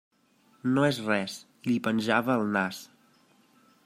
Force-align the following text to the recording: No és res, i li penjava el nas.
No 0.77 0.85
és 0.87 1.01
res, 1.09 1.35
i 1.65 1.69
li 1.73 1.77
penjava 1.89 2.39
el 2.39 2.47
nas. 2.57 2.81